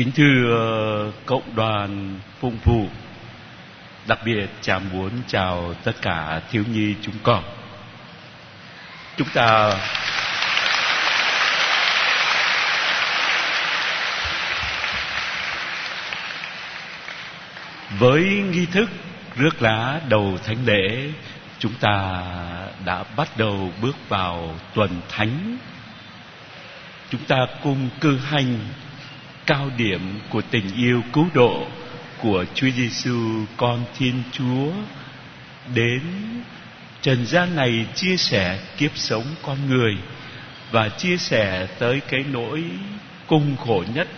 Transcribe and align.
Kính 0.00 0.12
thưa 0.12 0.56
ờ, 0.56 1.12
cộng 1.26 1.54
đoàn 1.54 2.18
phụng 2.40 2.58
vụ 2.64 2.86
Đặc 4.06 4.18
biệt 4.24 4.46
cha 4.60 4.78
muốn 4.78 5.10
chào 5.26 5.74
tất 5.84 5.92
cả 6.02 6.40
thiếu 6.50 6.64
nhi 6.72 6.94
chúng 7.02 7.14
con. 7.22 7.44
Chúng 9.16 9.28
ta 9.34 9.74
Với 17.98 18.22
nghi 18.24 18.66
thức 18.66 18.90
rước 19.36 19.62
lá 19.62 20.00
đầu 20.08 20.38
thánh 20.44 20.66
lễ, 20.66 21.10
Chúng 21.58 21.74
ta 21.80 22.22
đã 22.84 23.04
bắt 23.16 23.28
đầu 23.36 23.72
bước 23.82 23.96
vào 24.08 24.54
tuần 24.74 24.90
thánh. 25.08 25.56
Chúng 27.10 27.24
ta 27.24 27.36
cùng 27.62 27.88
cư 28.00 28.18
hành 28.18 28.58
cao 29.50 29.70
điểm 29.76 30.20
của 30.28 30.42
tình 30.50 30.76
yêu 30.76 31.02
cứu 31.12 31.26
độ 31.34 31.66
của 32.22 32.44
Chúa 32.54 32.70
Giêsu, 32.70 33.44
con 33.56 33.84
Thiên 33.98 34.22
Chúa. 34.32 34.72
Đến, 35.74 36.02
trần 37.02 37.26
gian 37.26 37.56
này 37.56 37.86
chia 37.94 38.16
sẻ 38.16 38.58
kiếp 38.78 38.90
sống 38.94 39.24
con 39.42 39.58
người 39.68 39.96
và 40.70 40.88
chia 40.88 41.16
sẻ 41.16 41.68
tới 41.78 42.00
cái 42.08 42.24
nỗi 42.32 42.64
cung 43.26 43.56
khổ 43.56 43.84
nhất, 43.94 44.08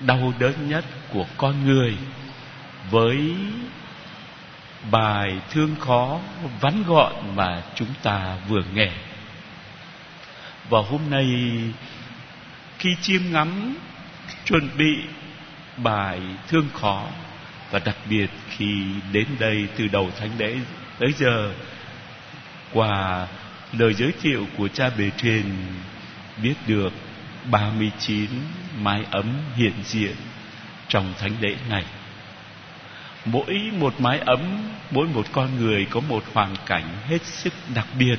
đau 0.00 0.32
đớn 0.38 0.68
nhất 0.68 0.84
của 1.12 1.26
con 1.36 1.66
người 1.66 1.96
với 2.90 3.34
bài 4.90 5.38
thương 5.50 5.74
khó 5.80 6.20
vắn 6.60 6.82
gọn 6.86 7.12
mà 7.36 7.62
chúng 7.74 7.94
ta 8.02 8.36
vừa 8.48 8.62
nghe. 8.74 8.90
Và 10.68 10.78
hôm 10.90 11.00
nay, 11.10 11.26
khi 12.78 12.90
chiêm 13.02 13.22
ngắm 13.30 13.76
chuẩn 14.44 14.68
bị 14.76 14.96
bài 15.76 16.20
thương 16.48 16.68
khó 16.72 17.06
và 17.70 17.78
đặc 17.78 17.96
biệt 18.10 18.30
khi 18.48 18.84
đến 19.12 19.26
đây 19.38 19.68
từ 19.76 19.88
đầu 19.88 20.10
thánh 20.18 20.30
lễ 20.38 20.56
tới 20.98 21.12
giờ 21.18 21.52
qua 22.72 23.26
lời 23.72 23.94
giới 23.94 24.12
thiệu 24.22 24.46
của 24.58 24.68
cha 24.68 24.90
bề 24.98 25.10
trên 25.16 25.44
biết 26.42 26.54
được 26.66 26.92
39 27.50 28.30
mái 28.78 29.04
ấm 29.10 29.26
hiện 29.56 29.72
diện 29.84 30.16
trong 30.88 31.14
thánh 31.18 31.32
lễ 31.40 31.56
này. 31.68 31.84
Mỗi 33.24 33.70
một 33.78 33.94
mái 33.98 34.18
ấm, 34.18 34.40
mỗi 34.90 35.06
một 35.06 35.26
con 35.32 35.56
người 35.56 35.86
có 35.90 36.00
một 36.00 36.24
hoàn 36.32 36.56
cảnh 36.66 36.84
hết 37.06 37.24
sức 37.24 37.52
đặc 37.74 37.86
biệt. 37.98 38.18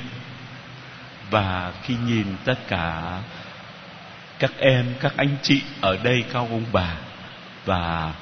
Và 1.29 1.73
khi 1.83 1.95
nhìn 2.07 2.25
tất 2.45 2.67
cả 2.67 3.21
các 4.39 4.51
em, 4.57 4.85
các 4.99 5.13
anh 5.17 5.37
chị 5.41 5.61
ở 5.81 5.97
đây 6.03 6.23
cao 6.33 6.47
ông 6.51 6.65
bà 6.71 6.95
và 7.65 8.13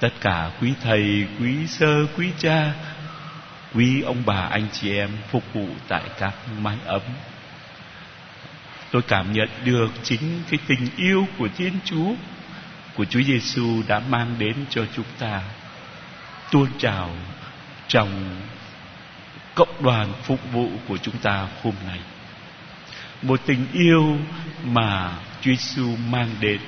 tất 0.00 0.12
cả 0.20 0.50
quý 0.60 0.72
thầy, 0.82 1.26
quý 1.40 1.66
sơ, 1.66 2.06
quý 2.16 2.30
cha, 2.38 2.72
quý 3.74 4.02
ông 4.02 4.22
bà, 4.26 4.40
anh 4.40 4.66
chị 4.72 4.96
em 4.96 5.10
phục 5.30 5.44
vụ 5.52 5.68
tại 5.88 6.02
các 6.18 6.34
mái 6.58 6.76
ấm. 6.84 7.02
Tôi 8.90 9.02
cảm 9.02 9.32
nhận 9.32 9.48
được 9.64 9.90
chính 10.02 10.42
cái 10.50 10.60
tình 10.66 10.88
yêu 10.96 11.26
của 11.38 11.48
thiên 11.56 11.72
chúa, 11.84 12.12
của 12.94 13.04
chúa 13.04 13.22
giêsu 13.22 13.82
đã 13.88 14.00
mang 14.08 14.34
đến 14.38 14.56
cho 14.70 14.84
chúng 14.96 15.04
ta. 15.18 15.42
Tuôn 16.50 16.68
trào 16.78 17.10
trong 17.88 18.40
cộng 19.54 19.82
đoàn 19.82 20.12
phục 20.22 20.52
vụ 20.52 20.70
của 20.88 20.96
chúng 20.96 21.18
ta 21.18 21.48
hôm 21.62 21.74
nay. 21.86 22.00
Một 23.22 23.40
tình 23.46 23.66
yêu 23.72 24.18
mà 24.64 25.12
Chúa 25.48 25.54
Giêsu 25.54 25.96
mang 26.10 26.28
đến. 26.40 26.60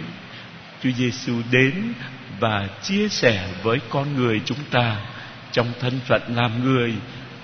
Chúa 0.82 0.90
Giêsu 0.90 1.42
đến 1.50 1.92
và 2.38 2.68
chia 2.82 3.08
sẻ 3.08 3.48
với 3.62 3.78
con 3.88 4.16
người 4.16 4.40
chúng 4.44 4.58
ta 4.70 4.96
trong 5.52 5.72
thân 5.80 6.00
phận 6.06 6.22
làm 6.36 6.64
người 6.64 6.94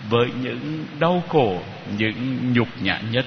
với 0.09 0.29
những 0.43 0.87
đau 0.99 1.23
khổ, 1.29 1.63
những 1.99 2.53
nhục 2.53 2.69
nhã 2.83 3.01
nhất. 3.11 3.27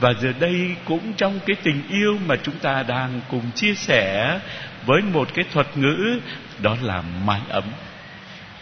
Và 0.00 0.12
giờ 0.22 0.32
đây 0.40 0.76
cũng 0.84 1.12
trong 1.12 1.40
cái 1.46 1.56
tình 1.62 1.82
yêu 1.88 2.18
mà 2.26 2.36
chúng 2.42 2.58
ta 2.58 2.82
đang 2.82 3.20
cùng 3.30 3.50
chia 3.54 3.74
sẻ 3.74 4.38
với 4.86 5.02
một 5.02 5.28
cái 5.34 5.44
thuật 5.52 5.76
ngữ 5.76 6.20
đó 6.58 6.76
là 6.82 7.02
mái 7.24 7.40
ấm. 7.48 7.64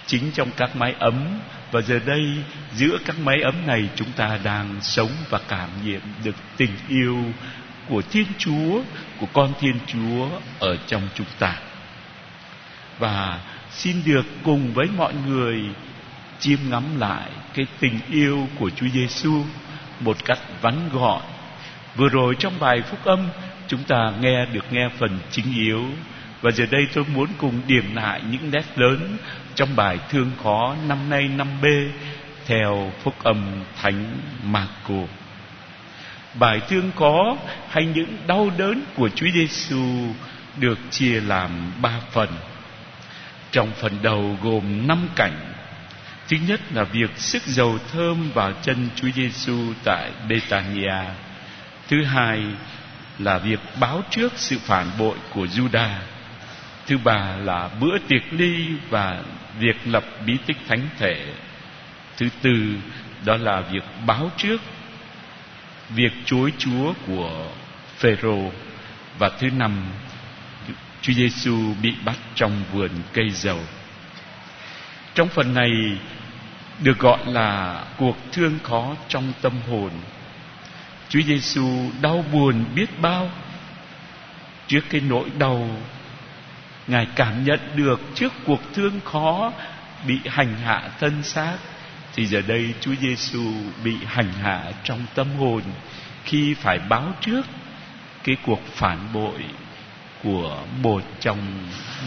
Chính 0.07 0.31
trong 0.33 0.51
các 0.57 0.77
mái 0.77 0.95
ấm 0.99 1.15
và 1.73 1.81
giờ 1.81 2.01
đây 2.07 2.23
giữa 2.75 2.99
các 3.05 3.17
mái 3.19 3.43
ấm 3.43 3.67
này 3.67 3.89
chúng 3.95 4.13
ta 4.13 4.39
đang 4.45 4.77
sống 4.81 5.11
và 5.31 5.41
cảm 5.49 5.69
nghiệm 5.85 6.01
được 6.25 6.37
tình 6.57 6.73
yêu 6.89 7.25
của 7.91 8.03
Thiên 8.11 8.27
Chúa, 8.39 8.83
của 9.21 9.27
con 9.33 9.53
Thiên 9.61 9.75
Chúa 9.87 10.29
ở 10.59 10.77
trong 10.87 11.03
chúng 11.15 11.27
ta. 11.39 11.57
Và 12.99 13.41
xin 13.71 13.97
được 14.07 14.27
cùng 14.45 14.73
với 14.75 14.87
mọi 14.97 15.15
người 15.27 15.63
chiêm 16.39 16.59
ngắm 16.71 16.85
lại 16.99 17.31
cái 17.55 17.67
tình 17.81 18.01
yêu 18.11 18.49
của 18.59 18.71
Chúa 18.71 18.89
Giêsu 18.95 19.45
một 20.01 20.25
cách 20.25 20.39
vắn 20.61 20.89
gọn. 20.93 21.23
Vừa 21.97 22.09
rồi 22.09 22.37
trong 22.39 22.53
bài 22.61 22.83
phúc 22.83 23.05
âm 23.05 23.29
chúng 23.69 23.85
ta 23.85 24.13
nghe 24.21 24.47
được 24.47 24.65
nghe 24.73 24.89
phần 24.99 25.19
chính 25.31 25.55
yếu 25.57 25.85
và 26.41 26.51
giờ 26.51 26.67
đây 26.71 26.87
tôi 26.95 27.05
muốn 27.15 27.27
cùng 27.39 27.61
điểm 27.67 27.95
lại 27.95 28.21
những 28.31 28.51
nét 28.51 28.65
lớn 28.77 29.17
trong 29.55 29.77
bài 29.77 29.99
thương 30.11 30.31
khó 30.43 30.77
năm 30.89 31.11
nay 31.11 31.29
năm 31.29 31.49
B 31.63 31.67
theo 32.47 32.93
phúc 33.03 33.15
âm 33.23 33.65
thánh 33.83 34.05
Marco 34.45 34.95
bài 36.35 36.61
thương 36.69 36.91
có 36.97 37.37
hay 37.69 37.87
những 37.87 38.17
đau 38.27 38.51
đớn 38.59 38.83
của 38.95 39.09
Chúa 39.09 39.27
Giêsu 39.35 40.15
được 40.57 40.79
chia 40.91 41.21
làm 41.21 41.73
ba 41.83 42.01
phần. 42.13 42.29
Trong 43.51 43.71
phần 43.81 43.93
đầu 44.03 44.39
gồm 44.43 44.87
năm 44.87 45.09
cảnh. 45.17 45.53
Thứ 46.29 46.37
nhất 46.49 46.61
là 46.75 46.85
việc 46.85 47.11
sức 47.17 47.43
dầu 47.47 47.79
thơm 47.93 48.31
vào 48.35 48.53
chân 48.63 48.89
Chúa 48.97 49.09
Giêsu 49.15 49.73
tại 49.85 50.11
Betania. 50.29 51.05
Thứ 51.89 52.05
hai 52.05 52.43
là 53.19 53.39
việc 53.39 53.61
báo 53.81 54.03
trước 54.11 54.33
sự 54.37 54.59
phản 54.59 54.87
bội 54.99 55.17
của 55.35 55.47
Juda. 55.47 55.89
Thứ 56.87 56.99
ba 56.99 57.37
là 57.37 57.69
bữa 57.81 57.99
tiệc 58.09 58.33
ly 58.33 58.67
và 58.91 59.23
việc 59.59 59.77
lập 59.85 60.05
bí 60.27 60.37
tích 60.47 60.57
thánh 60.69 60.89
thể. 60.99 61.27
Thứ 62.17 62.29
tư, 62.43 62.77
đó 63.25 63.37
là 63.37 63.61
việc 63.61 63.85
báo 64.07 64.31
trước 64.37 64.61
việc 65.95 66.13
chối 66.25 66.53
Chúa 66.59 66.93
của 67.07 67.47
Phêrô 67.99 68.51
và 69.19 69.31
thứ 69.39 69.51
năm, 69.51 69.83
Chúa 71.03 71.13
Giêsu 71.13 71.75
bị 71.83 71.95
bắt 72.05 72.17
trong 72.35 72.63
vườn 72.73 72.91
cây 73.13 73.31
dầu. 73.31 73.61
Trong 75.15 75.29
phần 75.29 75.55
này 75.55 75.71
được 76.83 76.99
gọi 76.99 77.19
là 77.27 77.85
cuộc 77.97 78.17
thương 78.33 78.59
khó 78.63 78.97
trong 79.09 79.33
tâm 79.43 79.53
hồn. 79.69 79.91
Chúa 81.09 81.21
Giêsu 81.21 81.91
đau 82.03 82.25
buồn 82.33 82.65
biết 82.75 83.01
bao 83.01 83.31
trước 84.67 84.81
cái 84.91 85.01
nỗi 85.01 85.31
đau 85.39 85.69
Ngài 86.91 87.07
cảm 87.17 87.45
nhận 87.45 87.61
được 87.77 88.01
trước 88.15 88.33
cuộc 88.47 88.61
thương 88.75 89.01
khó 89.05 89.53
bị 90.07 90.19
hành 90.27 90.55
hạ 90.65 90.91
thân 91.01 91.23
xác 91.23 91.57
thì 92.21 92.27
giờ 92.27 92.43
đây 92.47 92.75
Chúa 92.81 92.95
Giêsu 93.01 93.43
bị 93.85 93.95
hành 94.07 94.33
hạ 94.33 94.63
trong 94.85 95.01
tâm 95.15 95.27
hồn 95.39 95.63
khi 96.25 96.55
phải 96.55 96.79
báo 96.79 97.13
trước 97.21 97.43
cái 98.25 98.37
cuộc 98.47 98.61
phản 98.75 98.99
bội 99.13 99.45
của 100.25 100.59
một 100.83 101.03
trong 101.21 101.39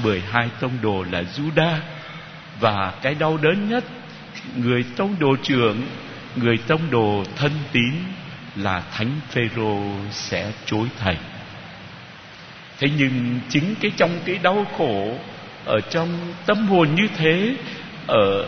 12 0.04 0.50
tông 0.60 0.72
đồ 0.82 1.04
là 1.12 1.24
Juda 1.36 1.78
và 2.60 2.94
cái 3.02 3.16
đau 3.16 3.38
đớn 3.38 3.70
nhất, 3.70 3.84
người 4.56 4.86
tông 4.96 5.20
đồ 5.20 5.36
trưởng, 5.44 5.82
người 6.36 6.58
tông 6.58 6.92
đồ 6.92 7.24
thân 7.36 7.52
tín 7.72 7.94
là 8.56 8.84
thánh 8.92 9.20
phêrô 9.30 9.82
sẽ 10.12 10.52
chối 10.66 10.88
thầy. 11.00 11.18
Thế 12.80 12.90
nhưng 12.98 13.40
chính 13.50 13.76
cái 13.82 13.92
trong 13.98 14.20
cái 14.26 14.40
đau 14.44 14.66
khổ 14.78 15.18
ở 15.66 15.80
trong 15.82 16.10
tâm 16.46 16.68
hồn 16.68 16.96
như 16.96 17.08
thế, 17.18 17.56
ở 18.08 18.46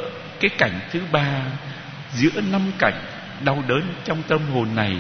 cái 0.50 0.58
cảnh 0.58 0.80
thứ 0.92 1.02
ba 1.12 1.42
giữa 2.14 2.42
năm 2.42 2.72
cảnh 2.80 3.02
đau 3.44 3.64
đớn 3.68 3.82
trong 4.06 4.24
tâm 4.28 4.42
hồn 4.54 4.76
này 4.76 4.98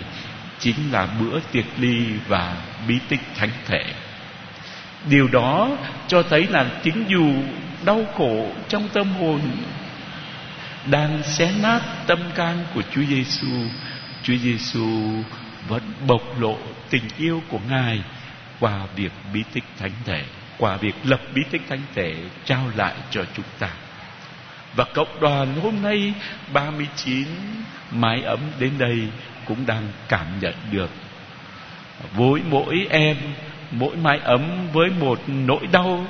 chính 0.59 0.91
là 0.91 1.07
bữa 1.19 1.39
tiệc 1.51 1.65
ly 1.77 2.05
và 2.27 2.57
bí 2.87 2.99
tích 3.09 3.21
thánh 3.35 3.49
thể 3.65 3.83
điều 5.09 5.27
đó 5.27 5.69
cho 6.07 6.23
thấy 6.23 6.47
là 6.47 6.65
chính 6.83 7.05
dù 7.07 7.33
đau 7.85 8.05
khổ 8.17 8.51
trong 8.67 8.89
tâm 8.93 9.13
hồn 9.13 9.41
đang 10.85 11.23
xé 11.23 11.51
nát 11.61 11.81
tâm 12.07 12.19
can 12.35 12.65
của 12.73 12.81
Chúa 12.91 13.03
Giêsu, 13.03 13.47
Chúa 14.23 14.37
Giêsu 14.37 15.23
vẫn 15.67 15.81
bộc 16.07 16.21
lộ 16.39 16.57
tình 16.89 17.03
yêu 17.17 17.43
của 17.49 17.59
Ngài 17.69 18.01
qua 18.59 18.79
việc 18.95 19.11
bí 19.33 19.43
tích 19.53 19.63
thánh 19.79 19.91
thể, 20.05 20.23
qua 20.57 20.77
việc 20.77 20.95
lập 21.03 21.21
bí 21.33 21.41
tích 21.51 21.61
thánh 21.69 21.81
thể 21.95 22.15
trao 22.45 22.71
lại 22.75 22.93
cho 23.11 23.25
chúng 23.35 23.45
ta. 23.59 23.69
Và 24.75 24.83
cộng 24.93 25.19
đoàn 25.19 25.55
hôm 25.63 25.81
nay 25.81 26.13
39 26.53 27.27
mái 27.91 28.21
ấm 28.21 28.39
đến 28.59 28.71
đây 28.77 29.07
cũng 29.45 29.65
đang 29.65 29.87
cảm 30.07 30.25
nhận 30.41 30.53
được. 30.71 30.89
Với 32.13 32.41
mỗi 32.49 32.87
em, 32.89 33.17
mỗi 33.71 33.95
mái 33.95 34.19
ấm 34.19 34.67
với 34.73 34.89
một 34.89 35.21
nỗi 35.27 35.67
đau. 35.71 36.05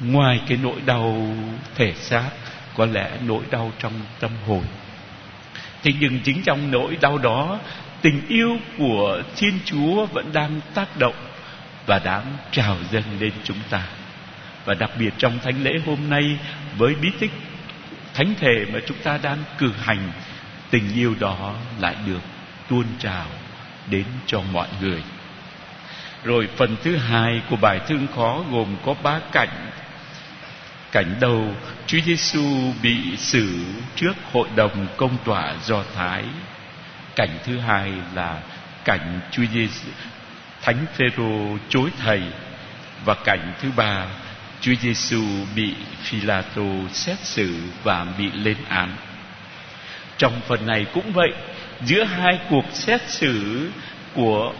Ngoài 0.00 0.40
cái 0.48 0.58
nỗi 0.62 0.80
đau 0.86 1.26
thể 1.74 1.92
xác, 1.94 2.30
có 2.76 2.86
lẽ 2.86 3.10
nỗi 3.26 3.42
đau 3.50 3.72
trong 3.78 3.92
tâm 4.20 4.30
hồn. 4.46 4.62
Thế 5.82 5.92
nhưng 6.00 6.20
chính 6.24 6.42
trong 6.42 6.70
nỗi 6.70 6.96
đau 7.00 7.18
đó, 7.18 7.58
tình 8.02 8.20
yêu 8.28 8.58
của 8.78 9.22
thiên 9.36 9.58
chúa 9.64 10.06
vẫn 10.06 10.32
đang 10.32 10.60
tác 10.74 10.96
động 10.96 11.14
và 11.86 11.98
đang 11.98 12.36
trào 12.50 12.76
dâng 12.90 13.04
lên 13.20 13.32
chúng 13.44 13.58
ta 13.70 13.82
và 14.68 14.74
đặc 14.74 14.90
biệt 14.98 15.10
trong 15.18 15.38
thánh 15.38 15.62
lễ 15.62 15.72
hôm 15.86 15.98
nay, 16.10 16.38
với 16.76 16.94
bí 16.94 17.10
tích 17.20 17.30
thánh 18.14 18.34
thể 18.40 18.66
mà 18.72 18.78
chúng 18.86 18.96
ta 19.02 19.18
đang 19.22 19.38
cử 19.58 19.72
hành, 19.82 20.12
tình 20.70 20.94
yêu 20.94 21.14
đó 21.20 21.54
lại 21.80 21.96
được 22.06 22.20
tuôn 22.70 22.84
trào 22.98 23.26
đến 23.90 24.04
cho 24.26 24.40
mọi 24.52 24.68
người. 24.80 25.02
Rồi 26.24 26.48
phần 26.56 26.76
thứ 26.82 26.96
hai 26.96 27.42
của 27.50 27.56
bài 27.56 27.80
thương 27.88 28.06
khó 28.14 28.44
gồm 28.50 28.76
có 28.84 28.94
ba 29.02 29.20
cảnh. 29.32 29.70
Cảnh 30.92 31.14
đầu, 31.20 31.54
Chúa 31.86 32.00
Giêsu 32.06 32.72
bị 32.82 33.16
xử 33.16 33.58
trước 33.94 34.14
hội 34.32 34.48
đồng 34.56 34.86
công 34.96 35.16
tòa 35.24 35.54
Do 35.64 35.84
Thái. 35.94 36.24
Cảnh 37.16 37.38
thứ 37.44 37.58
hai 37.58 37.92
là 38.14 38.42
cảnh 38.84 39.20
Chúa 39.30 39.44
Giêsu 39.52 39.88
Thánh 40.62 40.86
Phêrô 40.94 41.58
chối 41.68 41.90
thầy. 41.98 42.22
Và 43.04 43.14
cảnh 43.24 43.52
thứ 43.60 43.70
ba 43.76 44.06
Chúa 44.60 44.74
Giêsu 44.80 45.22
bị 45.56 45.74
Phi-la-tô 46.02 46.88
xét 46.92 47.18
xử 47.18 47.56
và 47.82 48.06
bị 48.18 48.30
lên 48.32 48.56
án. 48.68 48.96
Trong 50.18 50.40
phần 50.46 50.66
này 50.66 50.86
cũng 50.94 51.12
vậy, 51.12 51.32
giữa 51.84 52.04
hai 52.04 52.38
cuộc 52.50 52.64
xét 52.72 53.00
xử 53.10 53.70
của 54.14 54.52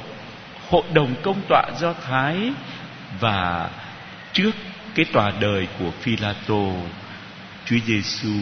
hội 0.68 0.82
đồng 0.92 1.14
công 1.22 1.40
tọa 1.48 1.62
Do 1.80 1.92
Thái 1.92 2.52
và 3.20 3.70
trước 4.32 4.50
cái 4.94 5.04
tòa 5.12 5.32
đời 5.40 5.68
của 5.78 5.90
Phi-la-tô, 6.00 6.72
Chúa 7.64 7.78
Giêsu 7.86 8.34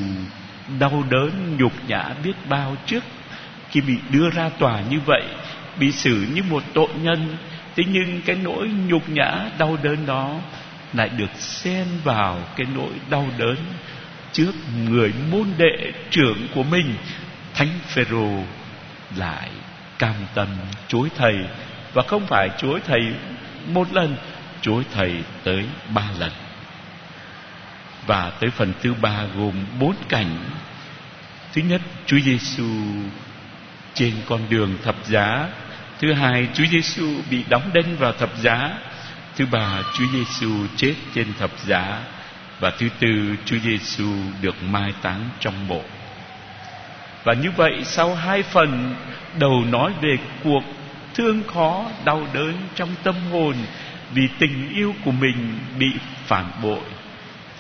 đau 0.79 1.05
đớn 1.11 1.57
nhục 1.59 1.73
nhã 1.89 2.05
biết 2.25 2.33
bao 2.49 2.77
trước 2.87 3.05
khi 3.71 3.81
bị 3.81 3.99
đưa 4.11 4.31
ra 4.31 4.49
tòa 4.49 4.81
như 4.81 5.01
vậy, 5.07 5.23
bị 5.79 5.93
xử 5.93 6.27
như 6.35 6.43
một 6.51 6.63
tội 6.75 6.89
nhân. 7.03 7.37
Thế 7.77 7.85
nhưng 7.89 8.23
cái 8.27 8.37
nỗi 8.37 8.69
nhục 8.89 9.09
nhã 9.09 9.51
đau 9.59 9.77
đớn 9.83 10.07
đó 10.07 10.41
lại 10.95 11.09
được 11.09 11.31
xen 11.39 11.87
vào 12.05 12.39
cái 12.57 12.67
nỗi 12.75 12.93
đau 13.11 13.29
đớn 13.39 13.57
trước 14.33 14.53
người 14.89 15.13
môn 15.31 15.47
đệ 15.59 15.93
trưởng 16.11 16.49
của 16.55 16.63
mình. 16.63 16.95
Thánh 17.55 17.79
phêrô 17.87 18.43
lại 19.17 19.51
cam 19.99 20.15
tâm 20.35 20.49
chối 20.89 21.09
thầy. 21.17 21.37
Và 21.93 22.03
không 22.03 22.27
phải 22.27 22.51
chối 22.59 22.81
thầy 22.87 23.03
một 23.67 23.93
lần, 23.93 24.17
chối 24.61 24.85
thầy 24.95 25.15
tới 25.45 25.65
ba 25.95 26.09
lần. 26.19 26.33
Và 28.07 28.31
tới 28.41 28.51
phần 28.51 28.73
thứ 28.83 28.95
ba 28.95 29.25
gồm 29.37 29.55
bốn 29.81 29.95
cảnh. 30.09 30.39
Thứ 31.53 31.63
nhất, 31.63 31.81
chúa 32.07 32.19
giêsu 32.19 32.69
trên 33.95 34.13
con 34.29 34.41
đường 34.49 34.79
thập 34.85 34.97
giá. 35.05 35.49
Thứ 36.01 36.13
hai, 36.13 36.49
chúa 36.55 36.65
giêsu 36.71 37.07
bị 37.31 37.45
đóng 37.49 37.71
đinh 37.73 37.97
vào 37.97 38.13
thập 38.13 38.31
giá. 38.37 38.71
Thứ 39.37 39.47
ba, 39.47 39.83
Chúa 39.95 40.05
Giêsu 40.13 40.51
chết 40.77 40.95
trên 41.15 41.27
thập 41.39 41.51
giá 41.67 42.01
và 42.61 42.71
thứ 42.79 42.89
tư, 43.01 43.37
Chúa 43.45 43.59
Giêsu 43.59 44.13
được 44.43 44.63
mai 44.63 44.93
táng 45.03 45.29
trong 45.41 45.69
mộ. 45.69 45.83
Và 47.25 47.35
như 47.35 47.51
vậy 47.57 47.81
sau 47.85 48.15
hai 48.15 48.43
phần 48.43 48.95
đầu 49.39 49.65
nói 49.71 49.93
về 50.03 50.19
cuộc 50.45 50.63
thương 51.15 51.43
khó 51.55 51.91
đau 52.05 52.27
đớn 52.35 52.55
trong 52.75 52.89
tâm 53.03 53.15
hồn 53.33 53.55
vì 54.13 54.29
tình 54.39 54.75
yêu 54.75 54.95
của 55.05 55.11
mình 55.11 55.59
bị 55.79 55.93
phản 56.27 56.51
bội 56.63 56.81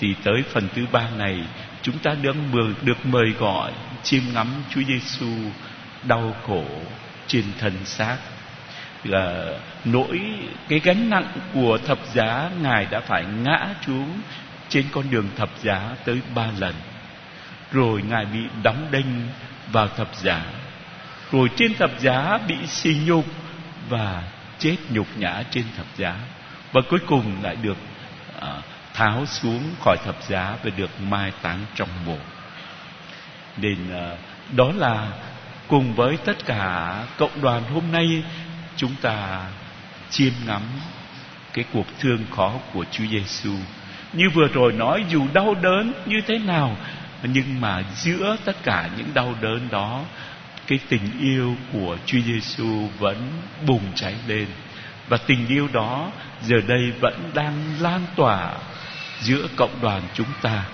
thì 0.00 0.14
tới 0.24 0.42
phần 0.52 0.68
thứ 0.74 0.86
ba 0.92 1.10
này 1.10 1.40
chúng 1.82 1.98
ta 1.98 2.14
được 2.22 2.36
mời, 2.52 2.72
được 2.82 3.06
mời 3.06 3.30
gọi 3.38 3.72
chiêm 4.02 4.22
ngắm 4.34 4.46
Chúa 4.70 4.82
Giêsu 4.82 5.32
đau 6.04 6.36
khổ 6.46 6.64
trên 7.26 7.44
thân 7.58 7.72
xác 7.84 8.16
là 9.04 9.52
nỗi 9.84 10.20
cái 10.68 10.80
gánh 10.80 11.10
nặng 11.10 11.28
của 11.54 11.78
thập 11.86 11.98
giá 12.14 12.50
ngài 12.62 12.86
đã 12.90 13.00
phải 13.00 13.24
ngã 13.42 13.66
xuống 13.86 14.20
trên 14.68 14.86
con 14.92 15.10
đường 15.10 15.28
thập 15.36 15.50
giá 15.62 15.80
tới 16.04 16.20
ba 16.34 16.46
lần. 16.58 16.74
Rồi 17.72 18.02
ngài 18.02 18.24
bị 18.24 18.40
đóng 18.62 18.88
đinh 18.90 19.28
vào 19.72 19.88
thập 19.88 20.16
giá. 20.16 20.42
Rồi 21.32 21.48
trên 21.56 21.74
thập 21.74 21.90
giá 21.98 22.38
bị 22.48 22.56
xì 22.66 22.96
nhục 23.06 23.24
và 23.88 24.22
chết 24.58 24.76
nhục 24.90 25.06
nhã 25.16 25.42
trên 25.50 25.64
thập 25.76 25.86
giá. 25.96 26.16
Và 26.72 26.80
cuối 26.90 27.00
cùng 27.06 27.36
lại 27.42 27.56
được 27.62 27.76
à, 28.40 28.62
tháo 28.94 29.26
xuống 29.26 29.62
khỏi 29.84 29.96
thập 30.04 30.22
giá 30.28 30.56
và 30.62 30.70
được 30.76 30.90
mai 31.00 31.32
táng 31.42 31.58
trong 31.74 31.88
mộ. 32.06 32.18
Nên 33.56 33.76
à, 33.92 34.16
đó 34.52 34.72
là 34.76 35.08
cùng 35.68 35.94
với 35.94 36.16
tất 36.16 36.46
cả 36.46 36.94
cộng 37.18 37.40
đoàn 37.42 37.62
hôm 37.74 37.84
nay 37.92 38.22
chúng 38.76 38.94
ta 39.02 39.46
chiêm 40.10 40.32
ngắm 40.46 40.62
cái 41.52 41.64
cuộc 41.72 41.86
thương 42.00 42.24
khó 42.36 42.52
của 42.72 42.84
Chúa 42.90 43.04
Giêsu. 43.10 43.52
Như 44.12 44.30
vừa 44.34 44.48
rồi 44.48 44.72
nói, 44.72 45.04
dù 45.10 45.26
đau 45.32 45.54
đớn 45.54 45.92
như 46.06 46.20
thế 46.26 46.38
nào, 46.38 46.76
nhưng 47.22 47.60
mà 47.60 47.82
giữa 47.94 48.36
tất 48.44 48.56
cả 48.62 48.88
những 48.96 49.14
đau 49.14 49.34
đớn 49.40 49.68
đó, 49.70 50.04
cái 50.66 50.78
tình 50.88 51.20
yêu 51.20 51.56
của 51.72 51.96
Chúa 52.06 52.20
Giêsu 52.20 52.88
vẫn 52.98 53.30
bùng 53.66 53.92
cháy 53.94 54.14
lên 54.26 54.46
và 55.08 55.16
tình 55.16 55.46
yêu 55.48 55.68
đó 55.72 56.10
giờ 56.42 56.56
đây 56.66 56.92
vẫn 57.00 57.30
đang 57.34 57.54
lan 57.80 58.00
tỏa 58.16 58.52
giữa 59.20 59.46
cộng 59.56 59.80
đoàn 59.82 60.02
chúng 60.14 60.26
ta. 60.42 60.64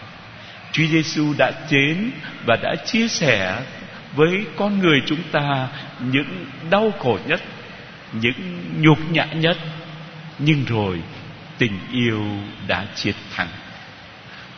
Chúa 0.72 0.87
Giêsu 0.87 1.34
đã 1.38 1.52
đến 1.70 2.10
và 2.46 2.56
đã 2.62 2.75
chia 2.87 3.08
sẻ 3.08 3.62
với 4.16 4.44
con 4.56 4.78
người 4.78 5.02
chúng 5.06 5.22
ta 5.32 5.69
những 6.00 6.46
đau 6.70 6.93
khổ 6.99 7.19
nhất 7.26 7.40
những 8.12 8.62
nhục 8.82 8.99
nhã 9.11 9.25
nhất. 9.25 9.56
Nhưng 10.38 10.64
rồi 10.64 11.03
tình 11.59 11.79
yêu 11.93 12.23
đã 12.67 12.87
chiến 12.94 13.14
thắng 13.35 13.49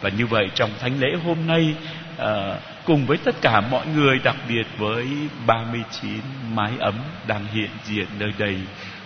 và 0.00 0.10
như 0.10 0.26
vậy 0.26 0.50
trong 0.54 0.70
thánh 0.80 1.00
lễ 1.00 1.08
hôm 1.24 1.46
nay 1.46 1.74
à, 2.18 2.58
cùng 2.84 3.06
với 3.06 3.16
tất 3.16 3.34
cả 3.40 3.60
mọi 3.60 3.86
người 3.86 4.18
đặc 4.24 4.36
biệt 4.48 4.66
với 4.78 5.06
39 5.46 6.20
mái 6.54 6.72
ấm 6.78 6.94
đang 7.26 7.46
hiện 7.46 7.70
diện 7.84 8.06
nơi 8.18 8.32
đây 8.38 8.56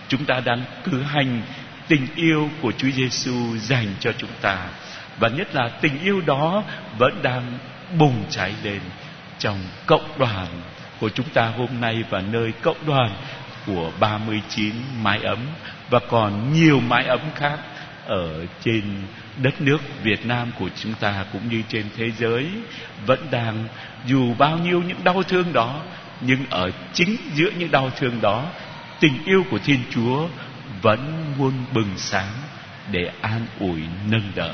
chúng 0.07 0.25
ta 0.25 0.39
đang 0.45 0.63
cử 0.83 1.01
hành 1.01 1.41
tình 1.87 2.07
yêu 2.15 2.49
của 2.61 2.71
Chúa 2.77 2.89
Giêsu 2.89 3.57
dành 3.57 3.87
cho 3.99 4.11
chúng 4.17 4.29
ta. 4.41 4.67
Và 5.19 5.29
nhất 5.29 5.55
là 5.55 5.69
tình 5.81 6.03
yêu 6.03 6.21
đó 6.21 6.63
vẫn 6.97 7.19
đang 7.21 7.57
bùng 7.97 8.23
cháy 8.29 8.53
lên 8.63 8.79
trong 9.39 9.57
cộng 9.85 10.19
đoàn 10.19 10.47
của 10.99 11.09
chúng 11.09 11.29
ta 11.29 11.45
hôm 11.57 11.69
nay 11.81 12.03
và 12.09 12.21
nơi 12.21 12.51
cộng 12.61 12.87
đoàn 12.87 13.11
của 13.69 13.91
39 13.99 14.73
mái 15.01 15.19
ấm 15.19 15.39
và 15.89 15.99
còn 16.09 16.53
nhiều 16.53 16.79
mái 16.79 17.05
ấm 17.05 17.19
khác 17.35 17.59
ở 18.05 18.45
trên 18.61 18.83
đất 19.41 19.61
nước 19.61 19.77
Việt 20.03 20.25
Nam 20.25 20.51
của 20.59 20.69
chúng 20.75 20.93
ta 20.93 21.25
cũng 21.33 21.49
như 21.49 21.61
trên 21.69 21.85
thế 21.97 22.11
giới 22.11 22.47
vẫn 23.05 23.19
đang 23.31 23.67
dù 24.05 24.33
bao 24.37 24.57
nhiêu 24.57 24.81
những 24.87 25.03
đau 25.03 25.23
thương 25.23 25.53
đó, 25.53 25.81
nhưng 26.21 26.45
ở 26.49 26.71
chính 26.93 27.15
giữa 27.33 27.49
những 27.57 27.71
đau 27.71 27.89
thương 27.89 28.21
đó, 28.21 28.45
tình 28.99 29.23
yêu 29.25 29.43
của 29.51 29.59
Thiên 29.59 29.79
Chúa 29.89 30.27
vẫn 30.81 31.33
luôn 31.37 31.53
bừng 31.73 31.93
sáng 31.97 32.33
để 32.91 33.11
an 33.21 33.45
ủi, 33.59 33.81
nâng 34.09 34.31
đỡ. 34.35 34.53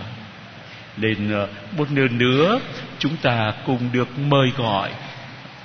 Nên 0.97 1.31
ờ, 1.31 1.47
một 1.77 1.91
lần 1.91 2.17
nữa, 2.17 2.59
chúng 2.99 3.17
ta 3.17 3.53
cùng 3.65 3.89
được 3.91 4.19
mời 4.19 4.51
gọi 4.57 4.91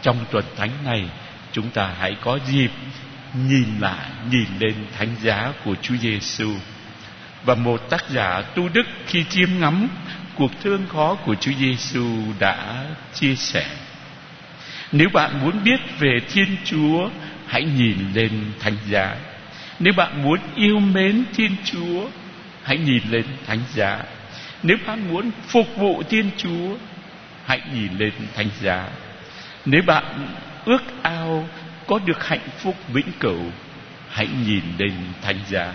trong 0.02 0.16
tuần 0.30 0.45
thánh 0.57 0.71
này, 0.85 1.04
chúng 1.52 1.71
ta 1.71 1.95
hãy 1.99 2.16
có 2.21 2.38
dịp 2.47 2.71
nhìn 3.35 3.69
lại, 3.81 4.11
nhìn 4.31 4.47
lên 4.59 4.75
thánh 4.99 5.15
giá 5.23 5.53
của 5.65 5.75
Chúa 5.83 5.97
Giêsu 5.97 6.55
và 7.45 7.55
một 7.55 7.91
tác 7.91 8.11
giả 8.11 8.43
tu 8.55 8.69
đức 8.69 8.87
khi 9.07 9.25
chiêm 9.25 9.49
ngắm 9.61 9.89
cuộc 10.35 10.51
thương 10.63 10.87
khó 10.89 11.15
của 11.15 11.35
Chúa 11.35 11.53
Giêsu 11.61 12.07
đã 12.39 12.85
chia 13.15 13.35
sẻ. 13.35 13.67
Nếu 14.93 15.09
bạn 15.09 15.41
muốn 15.41 15.65
biết 15.65 15.81
về 15.99 16.19
Thiên 16.33 16.57
Chúa, 16.65 17.11
hãy 17.47 17.65
nhìn 17.65 17.97
lên 18.15 18.31
thánh 18.61 18.77
giá. 18.89 19.17
Nếu 19.79 19.93
bạn 19.97 20.23
muốn 20.23 20.39
yêu 20.55 20.79
mến 20.79 21.25
Thiên 21.35 21.57
Chúa, 21.65 22.09
hãy 22.63 22.79
nhìn 22.79 23.03
lên 23.11 23.25
thánh 23.47 23.61
giá. 23.75 24.03
Nếu 24.63 24.77
bạn 24.87 25.09
muốn 25.09 25.31
phục 25.49 25.77
vụ 25.77 26.03
Thiên 26.11 26.31
Chúa, 26.37 26.77
hãy 27.45 27.61
nhìn 27.75 27.99
lên 27.99 28.13
thánh 28.35 28.49
giá. 28.61 28.89
Nếu 29.65 29.83
bạn 29.83 30.35
ước 30.65 30.83
ao 31.03 31.49
có 31.91 31.99
được 32.05 32.27
hạnh 32.27 32.49
phúc 32.59 32.77
vĩnh 32.89 33.13
cửu, 33.21 33.43
hãy 34.09 34.29
nhìn 34.47 34.63
lên 34.79 34.93
thánh 35.23 35.39
giá. 35.49 35.73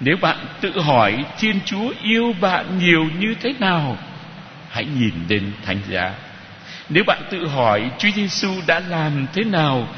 Nếu 0.00 0.16
bạn 0.20 0.36
tự 0.60 0.80
hỏi 0.80 1.24
thiên 1.38 1.60
chúa 1.64 1.92
yêu 2.02 2.34
bạn 2.40 2.78
nhiều 2.78 3.04
như 3.18 3.34
thế 3.40 3.54
nào, 3.60 3.96
hãy 4.70 4.86
nhìn 4.98 5.14
lên 5.28 5.52
thánh 5.64 5.78
giá. 5.88 6.14
Nếu 6.88 7.04
bạn 7.06 7.22
tự 7.30 7.46
hỏi 7.46 7.90
chúa 7.98 8.10
giêsu 8.16 8.50
đã 8.66 8.80
làm 8.80 9.26
thế 9.32 9.44
nào 9.44 9.88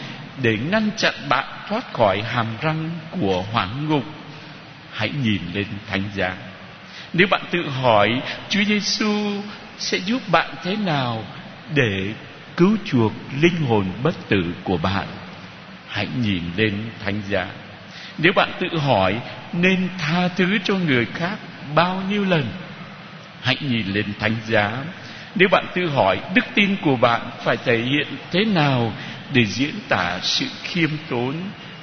để 0.43 0.59
ngăn 0.71 0.91
chặn 0.97 1.15
bạn 1.29 1.45
thoát 1.69 1.93
khỏi 1.93 2.23
hàm 2.23 2.47
răng 2.61 2.91
của 3.21 3.45
hoàng 3.53 3.89
ngục, 3.89 4.05
hãy 4.93 5.11
nhìn 5.23 5.41
lên 5.55 5.67
thánh 5.91 6.03
giá. 6.15 6.35
Nếu 7.13 7.27
bạn 7.31 7.43
tự 7.51 7.69
hỏi 7.69 8.23
Chúa 8.49 8.65
Giêsu 8.65 9.43
sẽ 9.79 9.99
giúp 9.99 10.23
bạn 10.33 10.55
thế 10.65 10.77
nào 10.77 11.25
để 11.75 12.15
cứu 12.57 12.77
chuộc 12.85 13.13
linh 13.41 13.57
hồn 13.69 13.87
bất 14.03 14.15
tử 14.29 14.45
của 14.65 14.77
bạn 14.77 15.07
hãy 15.89 16.09
nhìn 16.23 16.43
lên 16.57 16.91
thánh 17.05 17.23
giá. 17.29 17.47
Nếu 18.19 18.33
bạn 18.33 18.53
tự 18.61 18.79
hỏi 18.79 19.21
nên 19.53 19.89
tha 19.99 20.29
thứ 20.29 20.59
cho 20.65 20.75
người 20.75 21.07
khác 21.15 21.37
bao 21.75 22.03
nhiêu 22.11 22.25
lần, 22.25 22.47
hãy 23.43 23.57
nhìn 23.61 23.87
lên 23.87 24.07
thánh 24.21 24.37
giá. 24.47 24.73
Nếu 25.35 25.49
bạn 25.49 25.65
tự 25.75 25.89
hỏi 25.89 26.21
đức 26.35 26.45
tin 26.55 26.77
của 26.83 26.97
bạn 26.97 27.31
phải 27.45 27.57
thể 27.57 27.79
hiện 27.79 28.07
thế 28.31 28.45
nào 28.45 28.93
để 29.33 29.45
diễn 29.45 29.75
tả 29.89 30.19
sự 30.23 30.47
khiêm 30.63 30.91
tốn, 31.11 31.35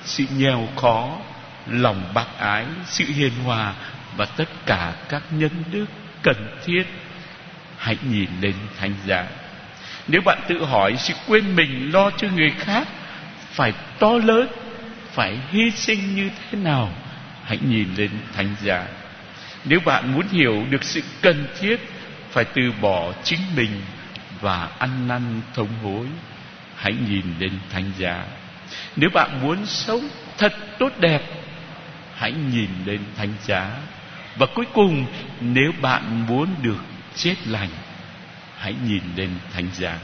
sự 0.04 0.26
nghèo 0.38 0.68
khó, 0.76 1.18
lòng 1.68 2.12
bác 2.14 2.38
ái, 2.38 2.66
sự 2.86 3.06
hiền 3.06 3.32
hòa 3.46 3.74
và 4.18 4.26
tất 4.26 4.50
cả 4.66 4.94
các 5.10 5.24
nhân 5.32 5.52
đức 5.72 5.86
cần 6.22 6.58
thiết, 6.66 6.84
hãy 7.78 7.98
nhìn 8.10 8.30
lên 8.42 8.54
thánh 8.80 8.94
giá. 9.06 9.26
Nếu 10.08 10.22
bạn 10.26 10.40
tự 10.48 10.66
hỏi 10.66 10.96
sự 10.98 11.14
quên 11.28 11.56
mình 11.56 11.92
lo 11.94 12.12
cho 12.18 12.28
người 12.36 12.52
khác 12.60 12.88
phải 13.56 13.74
to 14.00 14.12
lớn, 14.12 14.48
phải 15.12 15.38
hy 15.52 15.72
sinh 15.72 16.16
như 16.16 16.30
thế 16.30 16.58
nào? 16.58 16.90
Hãy 17.44 17.60
nhìn 17.68 17.96
lên 17.96 18.10
thánh 18.34 18.56
giá. 18.64 18.88
Nếu 19.66 19.80
bạn 19.86 20.14
muốn 20.14 20.28
hiểu 20.28 20.66
được 20.70 20.84
sự 20.84 21.02
cần 21.22 21.48
thiết 21.60 21.80
phải 22.32 22.46
từ 22.46 22.62
bỏ 22.82 23.14
chính 23.24 23.40
mình 23.56 23.82
và 24.42 24.70
ăn 24.80 25.08
năn 25.08 25.42
thống 25.54 25.70
hối, 25.84 26.08
hãy 26.76 26.94
nhìn 27.10 27.26
lên 27.40 27.52
thánh 27.70 27.92
giá. 27.98 28.26
Nếu 28.96 29.10
bạn 29.10 29.42
muốn 29.42 29.66
sống 29.66 30.10
thật 30.38 30.54
tốt 30.80 30.94
đẹp, 31.00 31.22
hãy 32.16 32.32
nhìn 32.32 32.70
lên 32.86 33.00
thánh 33.18 33.34
giá. 33.44 33.72
Và 34.38 34.46
cuối 34.56 34.66
cùng, 34.74 35.06
nếu 35.40 35.72
bạn 35.82 36.28
muốn 36.28 36.50
được 36.62 36.84
chết 37.16 37.36
lành, 37.48 37.70
hãy 38.58 38.76
nhìn 38.88 39.02
lên 39.16 39.30
thánh 39.54 39.68
giá. 39.74 40.00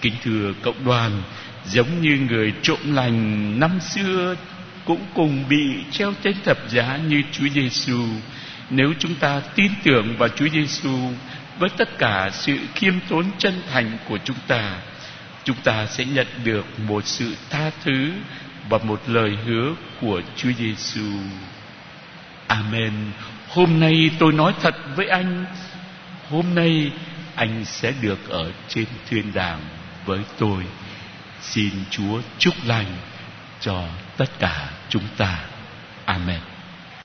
Kính 0.00 0.14
thưa 0.22 0.52
cộng 0.62 0.84
đoàn 0.84 1.22
giống 1.68 2.02
như 2.02 2.18
người 2.28 2.52
trộm 2.62 2.78
lành 2.94 3.60
năm 3.60 3.80
xưa 3.80 4.34
cũng 4.84 5.00
cùng 5.14 5.44
bị 5.48 5.84
treo 5.90 6.12
trên 6.22 6.36
thập 6.44 6.58
giá 6.68 6.98
như 7.08 7.22
Chúa 7.32 7.48
Giêsu. 7.48 8.02
Nếu 8.70 8.92
chúng 8.98 9.14
ta 9.14 9.40
tin 9.54 9.72
tưởng 9.84 10.16
vào 10.18 10.28
Chúa 10.28 10.48
Giêsu 10.48 10.98
với 11.58 11.70
tất 11.76 11.98
cả 11.98 12.30
sự 12.32 12.58
khiêm 12.74 12.94
tốn 13.08 13.24
chân 13.38 13.62
thành 13.72 13.98
của 14.08 14.18
chúng 14.24 14.36
ta, 14.46 14.78
chúng 15.44 15.56
ta 15.64 15.86
sẽ 15.86 16.04
nhận 16.04 16.26
được 16.44 16.64
một 16.78 17.06
sự 17.06 17.36
tha 17.50 17.70
thứ 17.84 18.10
và 18.68 18.78
một 18.78 19.02
lời 19.06 19.30
hứa 19.46 19.74
của 20.00 20.20
Chúa 20.36 20.50
Giêsu. 20.58 21.10
Amen. 22.46 22.92
Hôm 23.48 23.80
nay 23.80 24.10
tôi 24.18 24.32
nói 24.32 24.54
thật 24.62 24.74
với 24.96 25.08
anh, 25.08 25.46
hôm 26.30 26.54
nay 26.54 26.90
anh 27.34 27.64
sẽ 27.64 27.92
được 28.00 28.28
ở 28.28 28.52
trên 28.68 28.86
thiên 29.08 29.32
đàng 29.34 29.60
với 30.04 30.20
tôi. 30.38 30.64
Xin 31.50 31.70
Chúa 31.90 32.20
chúc 32.38 32.54
lành 32.64 32.96
cho 33.60 33.84
tất 34.16 34.38
cả 34.38 34.70
chúng 34.88 35.08
ta. 35.16 35.38
Amen. 36.04 36.40